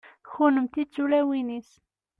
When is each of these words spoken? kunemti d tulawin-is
kunemti 0.27 0.83
d 0.87 0.91
tulawin-is 0.93 1.69